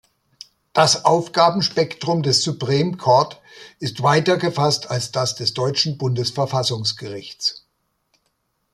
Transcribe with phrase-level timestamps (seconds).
[0.73, 3.39] Das Aufgabenspektrum des Supreme Court
[3.77, 7.67] ist weiter gefasst als das des deutschen Bundesverfassungsgerichts.